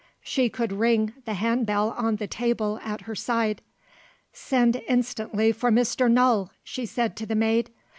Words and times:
She 0.23 0.49
could 0.49 0.71
ring 0.73 1.13
the 1.25 1.35
hand 1.35 1.67
bell 1.67 1.91
on 1.95 2.15
the 2.15 2.25
table 2.25 2.79
at 2.83 3.01
her 3.01 3.13
side. 3.13 3.61
"Send 4.33 4.77
instantly 4.87 5.51
for 5.51 5.69
Mr. 5.69 6.09
Null," 6.11 6.51
she 6.63 6.87
said 6.87 7.15
to 7.17 7.27
the 7.27 7.35
maid. 7.35 7.69